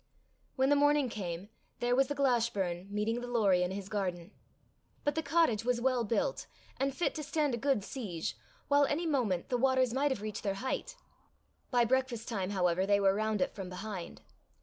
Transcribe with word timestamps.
When 0.55 0.69
the 0.71 0.75
morning 0.75 1.09
came, 1.09 1.49
there 1.79 1.95
was 1.95 2.07
the 2.07 2.15
Glashburn 2.15 2.89
meeting 2.89 3.21
the 3.21 3.27
Lorrie 3.27 3.61
in 3.61 3.69
his 3.69 3.87
garden. 3.87 4.31
But 5.03 5.13
the 5.13 5.21
cottage 5.21 5.63
was 5.63 5.79
well 5.79 6.03
built, 6.05 6.47
and 6.77 6.91
fit 6.97 7.13
to 7.13 7.23
stand 7.23 7.53
a 7.53 7.57
good 7.57 7.83
siege, 7.83 8.35
while 8.67 8.85
any 8.85 9.05
moment 9.05 9.49
the 9.49 9.59
waters 9.59 9.93
might 9.93 10.09
have 10.09 10.23
reached 10.23 10.41
their 10.41 10.55
height. 10.55 10.95
By 11.69 11.85
breakfast 11.85 12.27
time, 12.27 12.49
however, 12.49 12.87
they 12.87 12.99
were 12.99 13.13
round 13.13 13.41
it 13.41 13.53
from 13.53 13.69
behind. 13.69 14.23